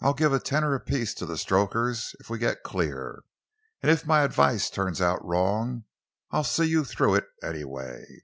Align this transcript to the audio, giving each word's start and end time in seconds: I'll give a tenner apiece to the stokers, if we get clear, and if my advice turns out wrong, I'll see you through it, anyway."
I'll 0.00 0.14
give 0.14 0.32
a 0.32 0.40
tenner 0.40 0.74
apiece 0.74 1.12
to 1.12 1.26
the 1.26 1.36
stokers, 1.36 2.16
if 2.20 2.30
we 2.30 2.38
get 2.38 2.62
clear, 2.62 3.22
and 3.82 3.90
if 3.92 4.06
my 4.06 4.22
advice 4.22 4.70
turns 4.70 4.98
out 5.02 5.22
wrong, 5.22 5.84
I'll 6.30 6.42
see 6.42 6.64
you 6.64 6.84
through 6.86 7.16
it, 7.16 7.26
anyway." 7.42 8.22